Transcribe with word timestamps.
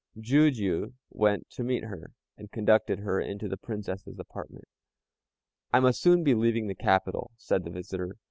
Jijiu 0.17 0.93
went 1.11 1.47
to 1.51 1.63
meet 1.63 1.83
her, 1.83 2.09
and 2.35 2.51
conducted 2.51 3.01
her 3.01 3.21
into 3.21 3.47
the 3.47 3.55
Princess's 3.55 4.17
apartment. 4.17 4.65
"I 5.71 5.79
must 5.79 6.01
soon 6.01 6.23
be 6.23 6.33
leaving 6.33 6.65
the 6.65 6.73
capital," 6.73 7.29
said 7.37 7.65
the 7.65 7.69
visitor. 7.69 8.15